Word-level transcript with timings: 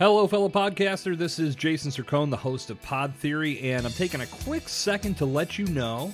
Hello, 0.00 0.26
fellow 0.26 0.48
podcaster. 0.48 1.16
This 1.16 1.38
is 1.38 1.54
Jason 1.54 1.92
Sircone, 1.92 2.28
the 2.28 2.36
host 2.36 2.68
of 2.68 2.82
Pod 2.82 3.14
Theory, 3.14 3.60
and 3.70 3.86
I'm 3.86 3.92
taking 3.92 4.22
a 4.22 4.26
quick 4.26 4.68
second 4.68 5.16
to 5.18 5.24
let 5.24 5.56
you 5.56 5.66
know 5.66 6.12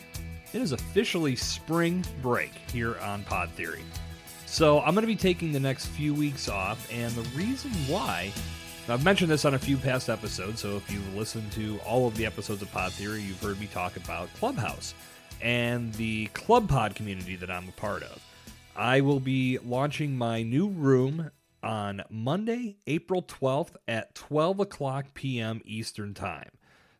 it 0.52 0.60
is 0.60 0.72
officially 0.72 1.34
spring 1.34 2.04
break 2.20 2.52
here 2.70 2.98
on 2.98 3.24
Pod 3.24 3.48
Theory. 3.52 3.80
So 4.44 4.80
I'm 4.80 4.92
going 4.92 5.00
to 5.00 5.06
be 5.06 5.16
taking 5.16 5.50
the 5.50 5.60
next 5.60 5.86
few 5.86 6.12
weeks 6.12 6.46
off, 6.46 6.86
and 6.92 7.10
the 7.14 7.26
reason 7.30 7.70
why 7.88 8.30
I've 8.86 9.02
mentioned 9.02 9.30
this 9.30 9.46
on 9.46 9.54
a 9.54 9.58
few 9.58 9.78
past 9.78 10.10
episodes. 10.10 10.60
So 10.60 10.76
if 10.76 10.90
you've 10.90 11.16
listened 11.16 11.50
to 11.52 11.78
all 11.86 12.06
of 12.06 12.14
the 12.18 12.26
episodes 12.26 12.60
of 12.60 12.70
Pod 12.72 12.92
Theory, 12.92 13.22
you've 13.22 13.42
heard 13.42 13.58
me 13.58 13.66
talk 13.66 13.96
about 13.96 14.28
Clubhouse 14.34 14.92
and 15.40 15.90
the 15.94 16.26
Club 16.34 16.68
Pod 16.68 16.94
community 16.94 17.34
that 17.36 17.50
I'm 17.50 17.66
a 17.66 17.72
part 17.80 18.02
of. 18.02 18.22
I 18.76 19.00
will 19.00 19.20
be 19.20 19.56
launching 19.64 20.18
my 20.18 20.42
new 20.42 20.68
room 20.68 21.30
on 21.62 22.02
Monday, 22.10 22.76
April 22.86 23.22
12th 23.22 23.76
at 23.88 24.14
12 24.14 24.60
o'clock 24.60 25.14
p.m. 25.14 25.60
Eastern 25.64 26.14
Time. 26.14 26.50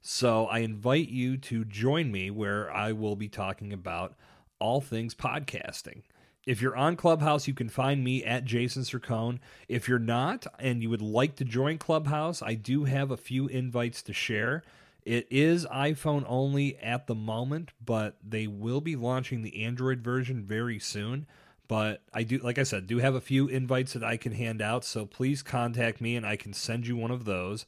So 0.03 0.47
I 0.47 0.61
invite 0.61 1.09
you 1.09 1.37
to 1.39 1.65
join 1.65 2.11
me 2.11 2.31
where 2.31 2.73
I 2.73 2.93
will 2.93 3.17
be 3.17 3.29
talking 3.29 3.73
about 3.73 4.15
all 4.59 4.81
things 4.81 5.15
podcasting. 5.15 6.03
If 6.47 6.63
you're 6.63 6.77
on 6.77 6.97
Clubhouse, 6.97 7.47
you 7.47 7.55
can 7.55 7.69
find 7.69 8.03
me 8.03 8.25
at 8.25 8.45
Jason 8.47 8.83
Sircone. 8.83 9.41
If 9.69 9.89
you're 9.89 9.99
not 9.99 10.47
and 10.59 10.83
you 10.83 10.89
would 10.89 11.03
like 11.03 11.37
to 11.37 11.45
join 11.45 11.79
Clubhouse, 11.79 12.41
I 12.41 12.55
do 12.55 12.85
have 12.85 13.11
a 13.11 13.17
few 13.17 13.47
invites 13.47 14.03
to 14.03 14.13
share. 14.15 14.63
It 15.05 15.27
is 15.31 15.67
iPhone 15.67 16.25
only 16.27 16.77
at 16.79 17.07
the 17.07 17.15
moment, 17.15 17.73
but 17.85 18.17
they 18.27 18.47
will 18.47 18.81
be 18.81 18.97
launching 18.97 19.43
the 19.43 19.65
Android 19.65 20.01
version 20.01 20.43
very 20.43 20.79
soon. 20.79 21.27
But 21.71 22.03
I 22.13 22.25
do, 22.25 22.39
like 22.39 22.59
I 22.59 22.65
said, 22.65 22.89
do 22.89 22.99
have 22.99 23.15
a 23.15 23.21
few 23.21 23.47
invites 23.47 23.93
that 23.93 24.03
I 24.03 24.17
can 24.17 24.33
hand 24.33 24.61
out. 24.61 24.85
So 24.85 25.07
please 25.07 25.41
contact 25.41 26.01
me 26.01 26.17
and 26.17 26.27
I 26.27 26.35
can 26.35 26.53
send 26.53 26.85
you 26.85 26.97
one 26.97 27.13
of 27.13 27.27
those. 27.27 27.65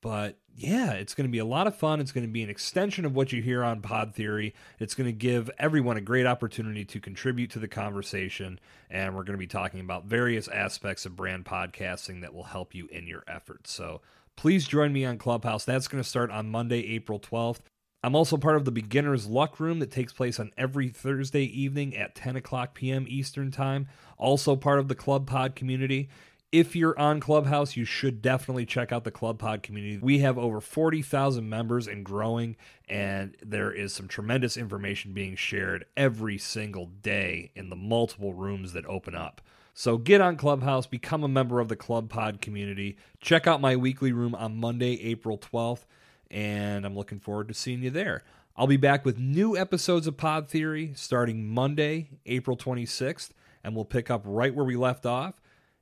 But 0.00 0.36
yeah, 0.56 0.92
it's 0.92 1.12
going 1.12 1.26
to 1.26 1.32
be 1.32 1.40
a 1.40 1.44
lot 1.44 1.66
of 1.66 1.74
fun. 1.74 1.98
It's 1.98 2.12
going 2.12 2.24
to 2.24 2.32
be 2.32 2.44
an 2.44 2.50
extension 2.50 3.04
of 3.04 3.16
what 3.16 3.32
you 3.32 3.42
hear 3.42 3.64
on 3.64 3.80
Pod 3.80 4.14
Theory. 4.14 4.54
It's 4.78 4.94
going 4.94 5.08
to 5.08 5.12
give 5.12 5.50
everyone 5.58 5.96
a 5.96 6.00
great 6.00 6.24
opportunity 6.24 6.84
to 6.84 7.00
contribute 7.00 7.50
to 7.50 7.58
the 7.58 7.66
conversation. 7.66 8.60
And 8.88 9.12
we're 9.12 9.24
going 9.24 9.36
to 9.36 9.38
be 9.38 9.48
talking 9.48 9.80
about 9.80 10.04
various 10.04 10.46
aspects 10.46 11.04
of 11.04 11.16
brand 11.16 11.44
podcasting 11.44 12.20
that 12.20 12.32
will 12.32 12.44
help 12.44 12.76
you 12.76 12.86
in 12.92 13.08
your 13.08 13.24
efforts. 13.26 13.72
So 13.72 14.02
please 14.36 14.68
join 14.68 14.92
me 14.92 15.04
on 15.04 15.18
Clubhouse. 15.18 15.64
That's 15.64 15.88
going 15.88 16.00
to 16.00 16.08
start 16.08 16.30
on 16.30 16.48
Monday, 16.48 16.94
April 16.94 17.18
12th. 17.18 17.71
I'm 18.04 18.16
also 18.16 18.36
part 18.36 18.56
of 18.56 18.64
the 18.64 18.72
Beginner's 18.72 19.28
Luck 19.28 19.60
Room 19.60 19.78
that 19.78 19.92
takes 19.92 20.12
place 20.12 20.40
on 20.40 20.50
every 20.58 20.88
Thursday 20.88 21.44
evening 21.44 21.96
at 21.96 22.16
10 22.16 22.34
o'clock 22.34 22.74
p.m. 22.74 23.06
Eastern 23.08 23.52
Time. 23.52 23.86
Also 24.18 24.56
part 24.56 24.80
of 24.80 24.88
the 24.88 24.96
Club 24.96 25.24
Pod 25.28 25.54
community. 25.54 26.08
If 26.50 26.74
you're 26.74 26.98
on 26.98 27.20
Clubhouse, 27.20 27.76
you 27.76 27.84
should 27.84 28.20
definitely 28.20 28.66
check 28.66 28.90
out 28.90 29.04
the 29.04 29.12
Club 29.12 29.38
Pod 29.38 29.62
community. 29.62 29.98
We 30.02 30.18
have 30.18 30.36
over 30.36 30.60
40,000 30.60 31.48
members 31.48 31.86
and 31.86 32.04
growing, 32.04 32.56
and 32.88 33.36
there 33.40 33.70
is 33.70 33.94
some 33.94 34.08
tremendous 34.08 34.56
information 34.56 35.12
being 35.12 35.36
shared 35.36 35.86
every 35.96 36.38
single 36.38 36.86
day 36.86 37.52
in 37.54 37.70
the 37.70 37.76
multiple 37.76 38.34
rooms 38.34 38.72
that 38.72 38.84
open 38.86 39.14
up. 39.14 39.40
So 39.74 39.96
get 39.96 40.20
on 40.20 40.36
Clubhouse, 40.36 40.86
become 40.86 41.22
a 41.22 41.28
member 41.28 41.60
of 41.60 41.68
the 41.68 41.76
Club 41.76 42.10
Pod 42.10 42.40
community. 42.40 42.96
Check 43.20 43.46
out 43.46 43.60
my 43.60 43.76
weekly 43.76 44.10
room 44.10 44.34
on 44.34 44.56
Monday, 44.56 45.00
April 45.04 45.38
12th 45.38 45.84
and 46.32 46.86
I'm 46.86 46.96
looking 46.96 47.20
forward 47.20 47.48
to 47.48 47.54
seeing 47.54 47.82
you 47.82 47.90
there. 47.90 48.24
I'll 48.56 48.66
be 48.66 48.76
back 48.76 49.04
with 49.04 49.18
new 49.18 49.56
episodes 49.56 50.06
of 50.06 50.16
Pod 50.16 50.48
Theory 50.48 50.92
starting 50.96 51.46
Monday, 51.46 52.10
April 52.26 52.56
26th, 52.56 53.30
and 53.62 53.76
we'll 53.76 53.84
pick 53.84 54.10
up 54.10 54.22
right 54.24 54.54
where 54.54 54.64
we 54.64 54.76
left 54.76 55.06
off. 55.06 55.34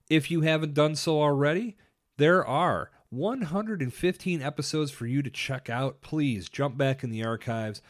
If 0.09 0.31
you 0.31 0.43
haven't 0.43 0.75
done 0.75 0.97
so 0.97 1.21
already, 1.21 1.77
there 2.17 2.45
are 2.45 2.91
115 3.11 4.43
episodes 4.43 4.91
for 4.91 5.06
you 5.06 5.23
to 5.23 5.31
check 5.31 5.71
out. 5.71 6.01
Please 6.01 6.48
jump 6.48 6.77
back 6.77 7.03
in 7.03 7.11
the 7.11 7.25
archives, 7.25 7.81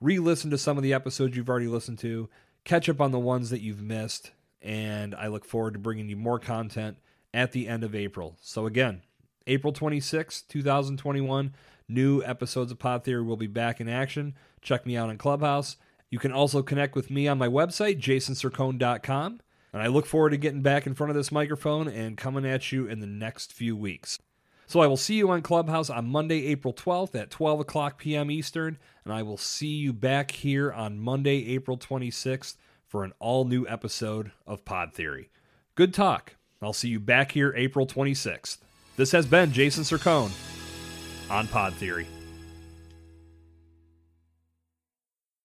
re 0.00 0.18
listen 0.18 0.50
to 0.50 0.58
some 0.58 0.76
of 0.76 0.82
the 0.82 0.92
episodes 0.92 1.36
you've 1.36 1.48
already 1.48 1.68
listened 1.68 1.98
to, 2.00 2.28
catch 2.64 2.88
up 2.88 3.00
on 3.00 3.12
the 3.12 3.18
ones 3.18 3.50
that 3.50 3.60
you've 3.60 3.82
missed, 3.82 4.32
and 4.60 5.14
I 5.14 5.28
look 5.28 5.44
forward 5.44 5.74
to 5.74 5.78
bringing 5.78 6.08
you 6.08 6.16
more 6.16 6.38
content 6.38 6.98
at 7.32 7.52
the 7.52 7.68
end 7.68 7.84
of 7.84 7.94
April. 7.94 8.36
So, 8.40 8.66
again, 8.66 9.02
April 9.46 9.72
26, 9.72 10.42
2021. 10.42 11.54
New 11.88 12.22
episodes 12.24 12.72
of 12.72 12.78
Pod 12.78 13.04
Theory 13.04 13.22
will 13.22 13.36
be 13.36 13.46
back 13.46 13.80
in 13.80 13.88
action. 13.88 14.34
Check 14.60 14.86
me 14.86 14.96
out 14.96 15.08
on 15.08 15.18
Clubhouse. 15.18 15.76
You 16.10 16.18
can 16.18 16.32
also 16.32 16.62
connect 16.62 16.94
with 16.94 17.10
me 17.10 17.28
on 17.28 17.38
my 17.38 17.48
website, 17.48 18.00
jasonsircone.com. 18.00 19.40
And 19.72 19.82
I 19.82 19.88
look 19.88 20.06
forward 20.06 20.30
to 20.30 20.36
getting 20.36 20.62
back 20.62 20.86
in 20.86 20.94
front 20.94 21.10
of 21.10 21.16
this 21.16 21.32
microphone 21.32 21.88
and 21.88 22.16
coming 22.16 22.46
at 22.46 22.72
you 22.72 22.86
in 22.86 23.00
the 23.00 23.06
next 23.06 23.52
few 23.52 23.76
weeks. 23.76 24.18
So 24.66 24.80
I 24.80 24.86
will 24.86 24.96
see 24.96 25.14
you 25.14 25.30
on 25.30 25.42
Clubhouse 25.42 25.90
on 25.90 26.08
Monday, 26.08 26.46
April 26.46 26.74
12th 26.74 27.14
at 27.14 27.30
12 27.30 27.60
o'clock 27.60 27.98
p.m. 27.98 28.30
Eastern. 28.30 28.78
And 29.04 29.12
I 29.12 29.22
will 29.22 29.36
see 29.36 29.74
you 29.74 29.92
back 29.92 30.32
here 30.32 30.72
on 30.72 30.98
Monday, 30.98 31.48
April 31.48 31.78
26th 31.78 32.56
for 32.88 33.04
an 33.04 33.12
all 33.20 33.44
new 33.44 33.66
episode 33.68 34.32
of 34.46 34.64
Pod 34.64 34.92
Theory. 34.92 35.30
Good 35.74 35.94
talk. 35.94 36.36
I'll 36.62 36.72
see 36.72 36.88
you 36.88 36.98
back 36.98 37.32
here 37.32 37.52
April 37.56 37.86
26th. 37.86 38.58
This 38.96 39.12
has 39.12 39.26
been 39.26 39.52
Jason 39.52 39.84
Sircone 39.84 40.32
on 41.30 41.46
Pod 41.48 41.74
Theory. 41.74 42.06